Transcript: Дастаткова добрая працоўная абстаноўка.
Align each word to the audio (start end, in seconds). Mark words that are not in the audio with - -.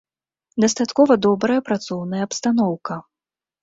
Дастаткова 0.65 1.19
добрая 1.27 1.59
працоўная 1.71 2.21
абстаноўка. 2.29 3.03